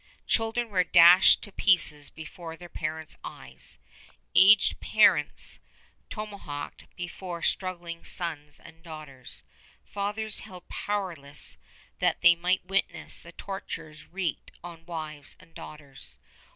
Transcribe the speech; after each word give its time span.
Children 0.25 0.69
were 0.69 0.83
dashed 0.83 1.43
to 1.43 1.51
pieces 1.51 2.09
before 2.09 2.57
their 2.57 2.67
parents' 2.69 3.17
eyes; 3.23 3.77
aged 4.33 4.79
parents 4.79 5.59
tomahawked 6.09 6.85
before 6.95 7.43
struggling 7.43 8.03
sons 8.03 8.59
and 8.59 8.81
daughters; 8.81 9.43
fathers 9.85 10.39
held 10.39 10.67
powerless 10.67 11.59
that 11.99 12.21
they 12.21 12.33
might 12.35 12.65
witness 12.65 13.19
the 13.19 13.31
tortures 13.33 14.07
wreaked 14.07 14.49
on 14.63 14.87
wives 14.87 15.37
and 15.39 15.53
daughters. 15.53 16.17